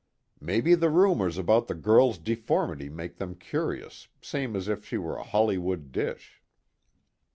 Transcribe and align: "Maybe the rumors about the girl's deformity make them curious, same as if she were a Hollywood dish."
"Maybe 0.39 0.73
the 0.73 0.89
rumors 0.89 1.37
about 1.37 1.67
the 1.67 1.75
girl's 1.75 2.17
deformity 2.17 2.89
make 2.89 3.17
them 3.17 3.35
curious, 3.35 4.07
same 4.19 4.55
as 4.55 4.67
if 4.67 4.83
she 4.83 4.97
were 4.97 5.15
a 5.17 5.21
Hollywood 5.23 5.91
dish." 5.91 6.41